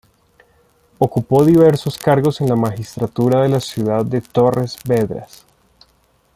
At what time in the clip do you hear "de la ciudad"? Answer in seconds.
3.43-4.03